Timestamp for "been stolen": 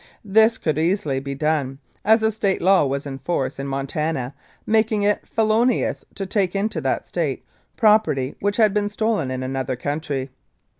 8.73-9.29